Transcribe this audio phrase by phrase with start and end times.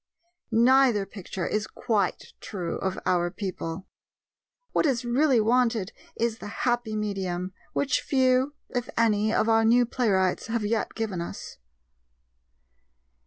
[0.49, 3.85] Neither picture is quite true of our people.
[4.71, 9.85] What is really wanted is the happy medium, which few, if any, of our new
[9.85, 11.59] playwrights have yet given us.